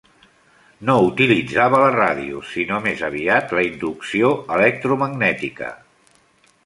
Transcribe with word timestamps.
No 0.89 0.93
utilitzava 1.09 1.81
la 1.83 1.91
ràdio, 1.97 2.41
sinó 2.53 2.79
més 2.87 3.03
aviat 3.09 3.55
la 3.59 3.67
inducció 3.67 4.33
electromagnètica. 4.57 5.71